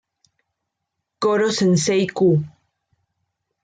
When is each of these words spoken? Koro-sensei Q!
Koro-sensei 1.23 2.05
Q! 2.17 2.19